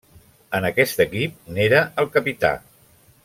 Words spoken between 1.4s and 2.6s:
n'era el capità.